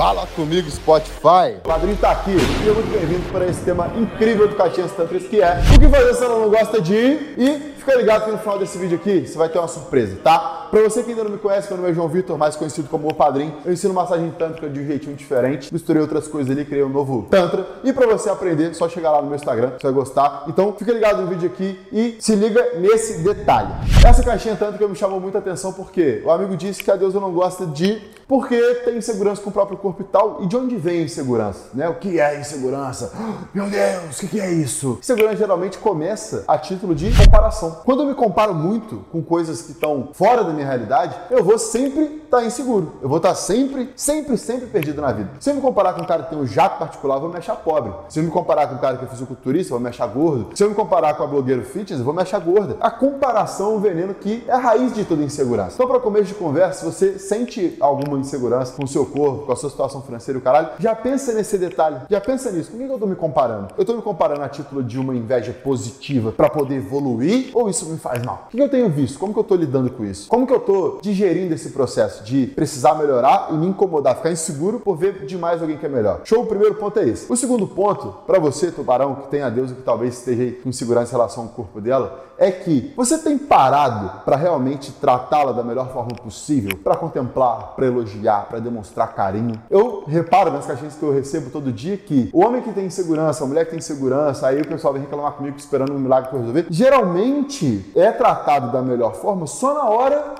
[0.00, 1.58] Fala comigo, Spotify.
[1.58, 2.32] O padrinho tá aqui.
[2.32, 6.14] Seja muito bem-vindo para esse tema incrível do Caixinhas Tantras, que é o que fazer
[6.14, 7.34] se ela não gosta de ir.
[7.36, 10.59] E fica ligado que no final desse vídeo aqui você vai ter uma surpresa, tá?
[10.70, 13.08] Pra você que ainda não me conhece, meu nome é João Vitor, mais conhecido como
[13.08, 13.56] o Padrinho.
[13.64, 15.72] Eu ensino massagem tântrica de um jeitinho diferente.
[15.72, 17.66] Misturei outras coisas ali, criei um novo Tantra.
[17.82, 20.44] E pra você aprender, só chegar lá no meu Instagram, você vai gostar.
[20.46, 23.72] Então fica ligado no vídeo aqui e se liga nesse detalhe.
[24.06, 27.32] Essa caixinha tântrica me chamou muita atenção porque o amigo disse que a deusa não
[27.32, 30.38] gosta de porque tem insegurança com o próprio corpo e tal.
[30.44, 31.70] E de onde vem a insegurança?
[31.74, 31.88] Né?
[31.88, 33.12] O que é insegurança?
[33.52, 34.98] Meu Deus, o que é isso?
[35.00, 37.80] Insegurança geralmente começa a título de comparação.
[37.84, 41.58] Quando eu me comparo muito com coisas que estão fora da minha realidade, eu vou
[41.58, 42.92] sempre estar tá inseguro.
[43.02, 45.30] Eu vou estar tá sempre, sempre, sempre perdido na vida.
[45.40, 47.36] Se eu me comparar com um cara que tem um jato particular, eu vou me
[47.36, 47.92] achar pobre.
[48.08, 50.48] Se eu me comparar com um cara que é fisiculturista, eu vou me achar gordo.
[50.54, 52.76] Se eu me comparar com a blogueira fitness, eu vou me achar gorda.
[52.80, 55.74] A comparação é um veneno que é a raiz de toda insegurança.
[55.74, 59.52] Então, para começo de conversa, se você sente alguma insegurança com o seu corpo, com
[59.52, 62.70] a sua situação financeira e o caralho, já pensa nesse detalhe, já pensa nisso.
[62.70, 63.68] Com quem eu tô me comparando?
[63.76, 67.86] Eu tô me comparando a título de uma inveja positiva para poder evoluir ou isso
[67.86, 68.48] me faz mal?
[68.48, 69.18] O que eu tenho visto?
[69.18, 70.28] Como que eu tô lidando com isso?
[70.28, 74.80] Como que eu tô digerindo esse processo de precisar melhorar e me incomodar, ficar inseguro
[74.80, 76.22] por ver demais alguém que é melhor?
[76.24, 77.30] Show, o primeiro ponto é esse.
[77.32, 81.12] O segundo ponto, para você, tubarão, que tem a deusa que talvez esteja com insegurança
[81.12, 85.92] em relação ao corpo dela, é que você tem parado para realmente tratá-la da melhor
[85.92, 89.60] forma possível, para contemplar, para elogiar, para demonstrar carinho.
[89.70, 93.44] Eu reparo nas caixinhas que eu recebo todo dia que o homem que tem insegurança,
[93.44, 96.38] a mulher que tem insegurança, aí o pessoal vem reclamar comigo esperando um milagre para
[96.38, 100.39] resolver, geralmente é tratado da melhor forma só na hora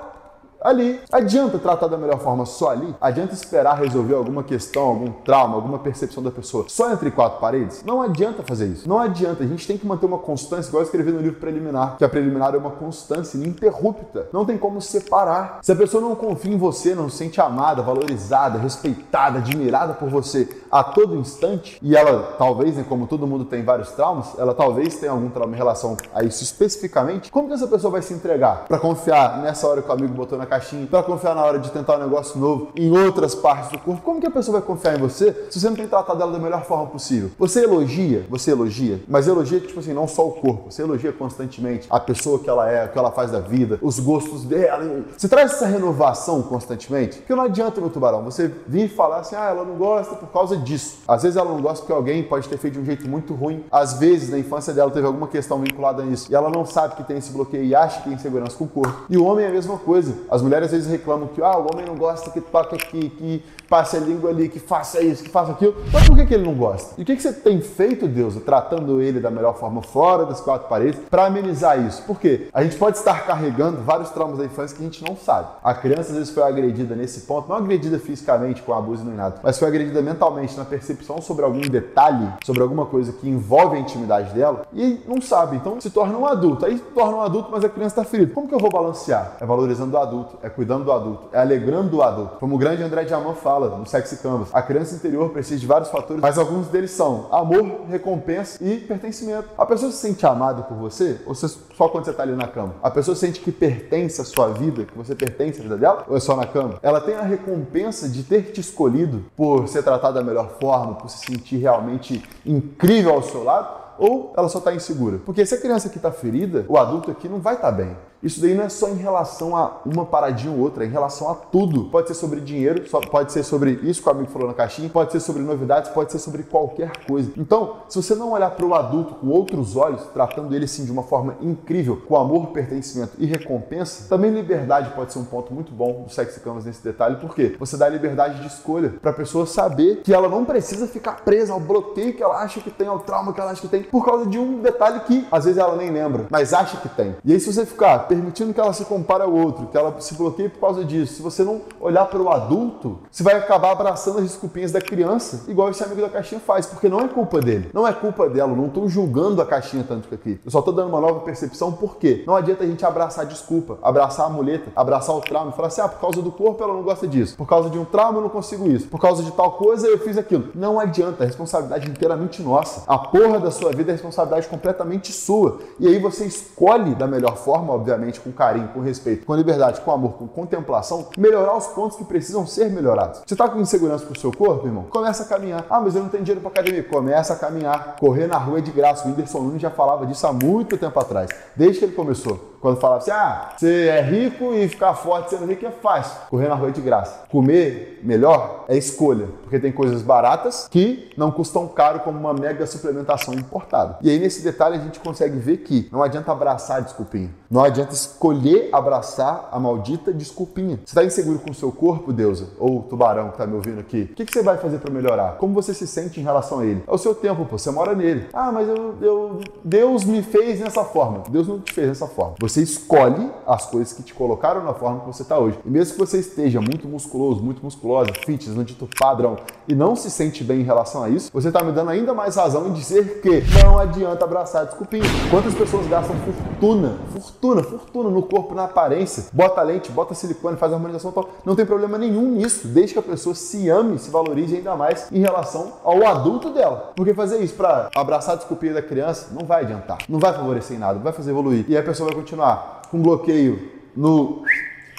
[0.61, 0.99] ali.
[1.11, 2.95] Adianta tratar da melhor forma só ali?
[2.99, 7.83] Adianta esperar resolver alguma questão, algum trauma, alguma percepção da pessoa só entre quatro paredes?
[7.83, 8.87] Não adianta fazer isso.
[8.87, 9.43] Não adianta.
[9.43, 12.09] A gente tem que manter uma constância, igual eu escrevi no livro preliminar, que a
[12.09, 14.27] preliminar é uma constância ininterrupta.
[14.33, 15.59] Não tem como separar.
[15.61, 20.09] Se a pessoa não confia em você, não se sente amada, valorizada, respeitada, admirada por
[20.09, 24.53] você a todo instante, e ela talvez, né, como todo mundo tem vários traumas, ela
[24.53, 28.13] talvez tenha algum trauma em relação a isso especificamente, como que essa pessoa vai se
[28.13, 31.59] entregar para confiar nessa hora que o amigo botou na caixinha, para confiar na hora
[31.59, 34.01] de tentar um negócio novo em outras partes do corpo.
[34.01, 36.39] Como que a pessoa vai confiar em você se você não tem tratado ela da
[36.39, 37.31] melhor forma possível?
[37.39, 41.87] Você elogia, você elogia, mas elogia tipo assim, não só o corpo, você elogia constantemente
[41.89, 45.05] a pessoa que ela é, o que ela faz da vida, os gostos dela.
[45.17, 49.45] Você traz essa renovação constantemente, porque não adianta, meu tubarão, você vir falar assim, ah,
[49.45, 50.97] ela não gosta por causa disso.
[51.07, 53.63] Às vezes ela não gosta porque alguém pode ter feito de um jeito muito ruim.
[53.71, 56.95] Às vezes, na infância dela, teve alguma questão vinculada a isso e ela não sabe
[56.95, 59.05] que tem esse bloqueio e acha que tem insegurança com o corpo.
[59.09, 60.13] E o homem é a mesma coisa.
[60.29, 63.09] As as mulheres às vezes reclamam que ah, o homem não gosta que toque aqui,
[63.09, 65.75] que passe a língua ali, que faça isso, que faça aquilo.
[65.91, 66.93] Mas por que, que ele não gosta?
[66.97, 70.39] E o que, que você tem feito, Deus, tratando ele da melhor forma fora das
[70.39, 72.03] quatro paredes para amenizar isso?
[72.03, 72.47] Por quê?
[72.53, 75.47] A gente pode estar carregando vários traumas da infância que a gente não sabe.
[75.63, 79.39] A criança às vezes foi agredida nesse ponto, não agredida fisicamente com abuso nem nada,
[79.41, 83.79] mas foi agredida mentalmente na percepção sobre algum detalhe, sobre alguma coisa que envolve a
[83.79, 85.57] intimidade dela e não sabe.
[85.57, 86.65] Então se torna um adulto.
[86.65, 88.33] Aí se torna um adulto, mas a criança está ferida.
[88.33, 89.37] Como que eu vou balancear?
[89.39, 92.37] É valorizando o adulto adulto, é cuidando do adulto, é alegrando o adulto.
[92.37, 95.89] Como o grande André Diamant fala no Sexy Canvas, a criança interior precisa de vários
[95.89, 99.49] fatores, mas alguns deles são amor, recompensa e pertencimento.
[99.57, 102.47] A pessoa se sente amada por você, ou você, só quando você está ali na
[102.47, 102.75] cama?
[102.81, 106.17] A pessoa sente que pertence à sua vida, que você pertence à vida dela, ou
[106.17, 106.79] é só na cama?
[106.81, 111.09] Ela tem a recompensa de ter te escolhido por ser tratado da melhor forma, por
[111.09, 113.81] se sentir realmente incrível ao seu lado?
[114.01, 115.19] ou ela só está insegura.
[115.23, 117.95] Porque se a criança aqui está ferida, o adulto aqui não vai estar tá bem.
[118.23, 121.29] Isso daí não é só em relação a uma paradinha ou outra, é em relação
[121.29, 121.85] a tudo.
[121.85, 125.11] Pode ser sobre dinheiro, pode ser sobre isso que o amigo falou na caixinha, pode
[125.11, 127.31] ser sobre novidades, pode ser sobre qualquer coisa.
[127.37, 130.91] Então, se você não olhar para o adulto com outros olhos, tratando ele sim de
[130.91, 135.71] uma forma incrível, com amor, pertencimento e recompensa, também liberdade pode ser um ponto muito
[135.71, 139.45] bom do Sexy Canvas nesse detalhe, porque você dá liberdade de escolha para a pessoa
[139.45, 142.99] saber que ela não precisa ficar presa ao bloqueio que ela acha que tem, ao
[142.99, 145.75] trauma que ela acha que tem, por causa de um detalhe que às vezes ela
[145.75, 147.15] nem lembra, mas acha que tem.
[147.23, 150.15] E aí, se você ficar permitindo que ela se compare ao outro, que ela se
[150.15, 151.13] bloqueie por causa disso.
[151.13, 155.49] Se você não olhar para o adulto, você vai acabar abraçando as desculpinhas da criança,
[155.49, 158.53] igual esse amigo da caixinha faz, porque não é culpa dele, não é culpa dela,
[158.53, 160.41] não estou julgando a caixinha tanto que aqui.
[160.43, 162.25] Eu só estou dando uma nova percepção, por quê?
[162.27, 165.79] Não adianta a gente abraçar a desculpa, abraçar a muleta, abraçar o trauma falar assim:
[165.79, 168.23] ah, por causa do corpo ela não gosta disso, por causa de um trauma eu
[168.23, 170.49] não consigo isso, por causa de tal coisa eu fiz aquilo.
[170.53, 172.83] Não adianta, a responsabilidade inteiramente nossa.
[172.87, 175.59] A porra da sua vida é responsabilidade completamente sua.
[175.79, 179.91] E aí você escolhe da melhor forma, obviamente com carinho, com respeito, com liberdade, com
[179.91, 183.21] amor, com contemplação, melhorar os pontos que precisam ser melhorados.
[183.25, 184.85] Você tá com insegurança com o seu corpo, irmão?
[184.89, 185.65] Começa a caminhar.
[185.69, 186.83] Ah, mas eu não tenho dinheiro para academia.
[186.83, 187.95] Começa a caminhar.
[187.99, 189.05] Correr na rua é de graça.
[189.05, 192.51] O Whindersson Nunes já falava disso há muito tempo atrás, desde que ele começou.
[192.61, 196.15] Quando falava assim, ah, você é rico e ficar forte sendo rico é fácil.
[196.29, 197.23] Correr na rua é de graça.
[197.27, 202.67] Comer melhor é escolha, porque tem coisas baratas que não custam caro como uma mega
[202.67, 203.97] suplementação importada.
[204.01, 207.31] E aí nesse detalhe a gente consegue ver que não adianta abraçar desculpinha.
[207.51, 210.79] Não adianta escolher abraçar a maldita desculpinha.
[210.85, 212.47] Você está inseguro com o seu corpo, Deusa?
[212.57, 214.03] Ou tubarão que está me ouvindo aqui?
[214.09, 215.33] O que, que você vai fazer para melhorar?
[215.33, 216.81] Como você se sente em relação a ele?
[216.87, 217.57] É o seu tempo, pô.
[217.57, 218.29] Você mora nele.
[218.31, 221.23] Ah, mas eu, eu, Deus me fez dessa forma.
[221.29, 222.35] Deus não te fez dessa forma.
[222.39, 225.59] Você escolhe as coisas que te colocaram na forma que você está hoje.
[225.65, 229.35] E mesmo que você esteja muito musculoso, muito musculosa, fitness, no dito padrão,
[229.67, 232.37] e não se sente bem em relação a isso, você está me dando ainda mais
[232.37, 235.03] razão em dizer que não adianta abraçar desculpinha.
[235.29, 240.71] Quantas pessoas gastam fortuna, fortuna, fortuna no corpo, na aparência, bota lente, bota silicone, faz
[240.71, 241.29] harmonização tal.
[241.45, 245.11] Não tem problema nenhum nisso, desde que a pessoa se ame, se valorize ainda mais
[245.11, 246.93] em relação ao adulto dela.
[246.95, 250.77] Porque fazer isso para abraçar a desculpinha da criança não vai adiantar, não vai favorecer
[250.77, 251.65] em nada, não vai fazer evoluir.
[251.67, 254.43] E aí a pessoa vai continuar com bloqueio no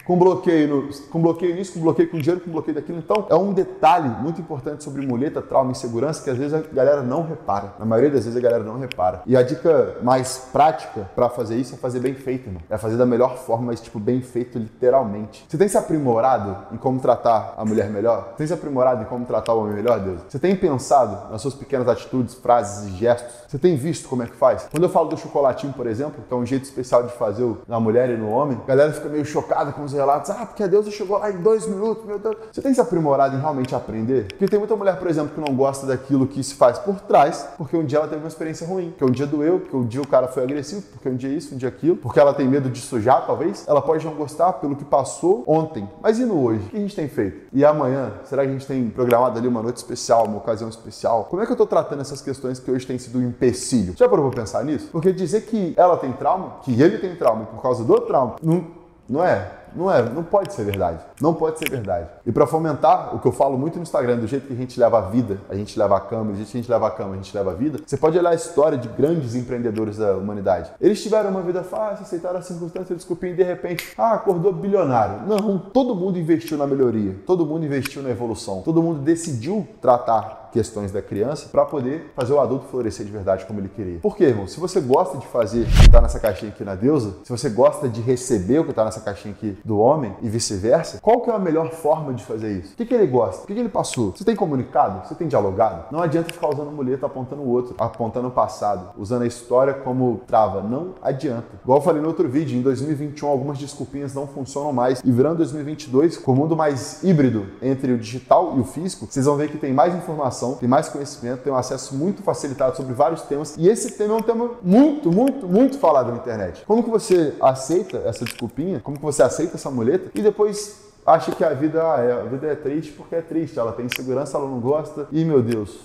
[0.05, 2.99] com bloqueio, no, com bloqueio nisso, com bloqueio com dinheiro, com bloqueio daquilo.
[2.99, 6.61] Então, é um detalhe muito importante sobre muleta, trauma e insegurança que às vezes a
[6.61, 7.75] galera não repara.
[7.79, 9.23] Na maioria das vezes a galera não repara.
[9.27, 12.63] E a dica mais prática para fazer isso é fazer bem feito, irmão.
[12.69, 15.45] É fazer da melhor forma, mas tipo bem feito literalmente.
[15.49, 18.31] Você tem se aprimorado em como tratar a mulher melhor?
[18.31, 20.21] Você tem se aprimorado em como tratar o homem melhor, Deus?
[20.29, 23.33] Você tem pensado nas suas pequenas atitudes, frases e gestos?
[23.49, 24.69] Você tem visto como é que faz?
[24.71, 27.79] Quando eu falo do chocolatinho, por exemplo, que é um jeito especial de fazer na
[27.79, 30.31] mulher e no homem, a galera fica meio chocada com os relatos.
[30.31, 32.37] Ah, porque a deusa chegou lá em dois minutos, meu Deus.
[32.50, 34.27] Você tem se aprimorado em realmente aprender?
[34.29, 37.49] Porque tem muita mulher, por exemplo, que não gosta daquilo que se faz por trás,
[37.56, 40.03] porque um dia ela teve uma experiência ruim, porque um dia doeu, porque um dia
[40.03, 42.69] o cara foi agressivo, porque um dia isso, um dia aquilo, porque ela tem medo
[42.69, 43.65] de sujar, talvez.
[43.67, 45.89] Ela pode não gostar pelo que passou ontem.
[46.00, 46.67] Mas e no hoje?
[46.67, 47.49] O que a gente tem feito?
[47.53, 48.12] E amanhã?
[48.25, 51.25] Será que a gente tem programado ali uma noite especial, uma ocasião especial?
[51.25, 53.94] Como é que eu tô tratando essas questões que hoje têm sido um empecilho?
[53.97, 54.89] Já parou pra pensar nisso?
[54.91, 58.67] Porque dizer que ela tem trauma, que ele tem trauma por causa do trauma, não,
[59.09, 61.01] não é não é, não pode ser verdade.
[61.21, 62.09] Não pode ser verdade.
[62.27, 64.79] E para fomentar o que eu falo muito no Instagram, do jeito que a gente
[64.79, 66.91] leva a vida, a gente leva a cama, do jeito que a gente leva a
[66.91, 70.17] cama, a gente leva a vida, você pode olhar a história de grandes empreendedores da
[70.17, 70.71] humanidade.
[70.81, 75.27] Eles tiveram uma vida fácil, aceitaram as circunstâncias, desculpinha, e de repente, ah, acordou bilionário.
[75.27, 80.42] Não, todo mundo investiu na melhoria, todo mundo investiu na evolução, todo mundo decidiu tratar
[80.53, 83.99] questões da criança para poder fazer o adulto florescer de verdade como ele queria.
[84.01, 84.47] Por quê, irmão?
[84.47, 87.49] Se você gosta de fazer o que está nessa caixinha aqui na deusa, se você
[87.49, 91.31] gosta de receber o que está nessa caixinha aqui do homem e vice-versa, qual que
[91.31, 92.75] é a melhor forma de fazer isso?
[92.75, 93.45] O que, que ele gosta?
[93.45, 94.13] O que, que ele passou?
[94.13, 95.09] Você tem comunicado?
[95.09, 95.87] Você tem dialogado?
[95.91, 100.21] Não adianta ficar usando muleta apontando o outro, apontando o passado, usando a história como
[100.27, 100.63] trava.
[100.63, 101.49] Não adianta.
[101.63, 105.39] Igual eu falei no outro vídeo, em 2021 algumas desculpinhas não funcionam mais e virando
[105.39, 109.49] 2022, com o mundo mais híbrido entre o digital e o físico, vocês vão ver
[109.49, 113.23] que tem mais informação informação, tem mais conhecimento, tem um acesso muito facilitado sobre vários
[113.23, 113.56] temas.
[113.56, 116.65] E esse tema é um tema muito, muito, muito falado na internet.
[116.67, 118.81] Como que você aceita essa desculpinha?
[118.81, 120.11] Como que você aceita essa muleta?
[120.15, 123.73] E depois acha que a vida, ah, a vida é triste porque é triste, ela
[123.73, 125.06] tem insegurança, ela não gosta.
[125.12, 125.79] E meu Deus,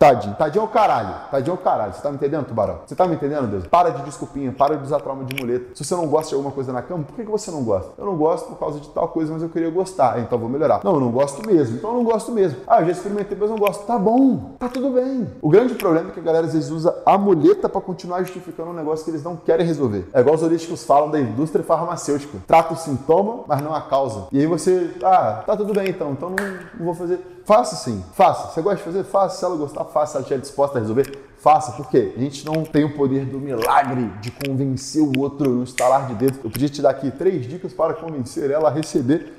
[0.00, 0.34] Tadinho.
[0.34, 1.14] Tadinho é o caralho.
[1.30, 1.92] Tadinho é o caralho.
[1.92, 2.78] Você tá me entendendo, tubarão?
[2.86, 3.66] Você tá me entendendo, Deus?
[3.66, 5.74] Para de desculpinha, para de usar trauma de muleta.
[5.74, 7.92] Se você não gosta de alguma coisa na cama, por que, que você não gosta?
[7.98, 10.18] Eu não gosto por causa de tal coisa, mas eu queria gostar.
[10.20, 10.80] Então vou melhorar.
[10.82, 11.76] Não, eu não gosto mesmo.
[11.76, 12.56] Então eu não gosto mesmo.
[12.66, 13.84] Ah, eu já experimentei, mas não gosto.
[13.84, 14.54] Tá bom.
[14.58, 15.28] Tá tudo bem.
[15.42, 18.70] O grande problema é que a galera às vezes usa a muleta para continuar justificando
[18.70, 20.08] um negócio que eles não querem resolver.
[20.14, 22.38] É igual os holísticos falam da indústria farmacêutica.
[22.46, 24.28] Trata o sintoma, mas não a causa.
[24.32, 26.12] E aí você, ah, tá tudo bem então.
[26.12, 26.36] Então não,
[26.78, 27.20] não vou fazer.
[27.50, 28.46] Faça sim, faça.
[28.46, 29.02] Você gosta de fazer?
[29.02, 29.38] Faça.
[29.38, 30.12] Se ela gostar, faça.
[30.12, 31.72] Se ela estiver disposta a resolver, faça.
[31.72, 32.12] Por quê?
[32.16, 36.14] A gente não tem o poder do milagre de convencer o outro no estalar de
[36.14, 36.38] dedo.
[36.44, 39.32] Eu podia te dar aqui três dicas para convencer ela a receber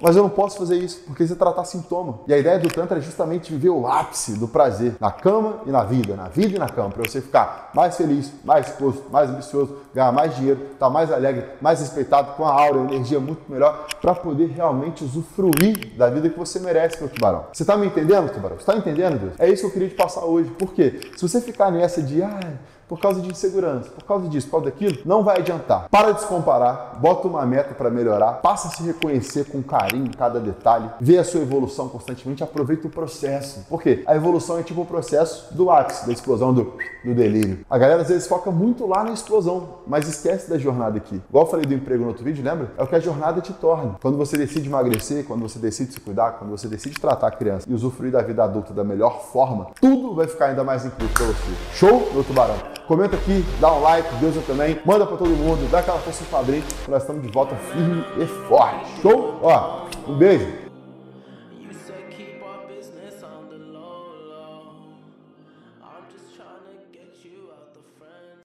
[0.00, 2.20] mas eu não posso fazer isso, porque isso é tratar sintoma.
[2.26, 5.70] E a ideia do Tantra é justamente viver o ápice do prazer na cama e
[5.70, 9.30] na vida, na vida e na cama, para você ficar mais feliz, mais exposto, mais
[9.30, 13.50] ambicioso, ganhar mais dinheiro, estar tá mais alegre, mais respeitado, com a aura, energia muito
[13.50, 17.46] melhor, para poder realmente usufruir da vida que você merece, meu tubarão.
[17.52, 18.56] Você está me entendendo, tubarão?
[18.56, 19.32] Você está entendendo, Deus?
[19.38, 20.50] É isso que eu queria te passar hoje.
[20.50, 21.00] Por quê?
[21.16, 22.40] Se você ficar nessa de, ah,
[22.88, 25.88] por causa de insegurança, por causa disso, por causa daquilo, não vai adiantar.
[25.90, 30.10] Para de se comparar, bota uma meta para melhorar, passa a se reconhecer com carinho
[30.16, 33.66] cada detalhe, vê a sua evolução constantemente, aproveita o processo.
[33.68, 34.02] Por quê?
[34.06, 36.72] A evolução é tipo o processo do ápice, da explosão do,
[37.04, 37.64] do delírio.
[37.68, 41.20] A galera às vezes foca muito lá na explosão, mas esquece da jornada aqui.
[41.28, 42.72] Igual eu falei do emprego no outro vídeo, lembra?
[42.76, 43.96] É o que a jornada te torna.
[44.00, 47.68] Quando você decide emagrecer, quando você decide se cuidar, quando você decide tratar a criança
[47.68, 51.26] e usufruir da vida adulta da melhor forma, tudo vai ficar ainda mais incrível para
[51.26, 51.52] você.
[51.74, 52.77] Show, meu tubarão?
[52.88, 54.80] Comenta aqui, dá um like, Deus também.
[54.82, 56.64] Manda pra todo mundo, dá aquela força no padrinho.
[56.88, 59.02] Nós estamos de volta firme e forte.
[59.02, 59.38] Show?
[59.42, 60.67] Ó, um beijo.